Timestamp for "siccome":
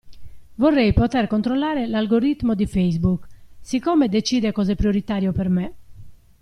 3.59-4.09